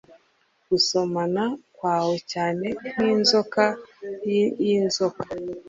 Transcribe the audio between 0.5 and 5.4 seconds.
Gusomana kwawe cyane nk'inzoka y'inzoka